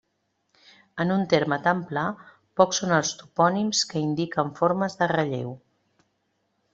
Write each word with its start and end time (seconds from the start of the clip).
En 1.03 1.11
un 1.15 1.25
terme 1.33 1.57
tan 1.67 1.83
pla, 1.91 2.05
pocs 2.61 2.79
són 2.83 2.93
els 2.97 3.11
topònims 3.19 3.83
que 3.91 4.01
indiquen 4.07 4.49
formes 4.61 4.97
de 5.03 5.11
relleu. 5.13 5.53